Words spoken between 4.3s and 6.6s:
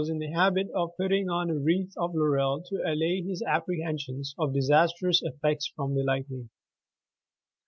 of disastrous effects from the lightning.